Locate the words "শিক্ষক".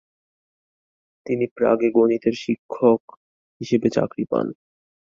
2.43-3.01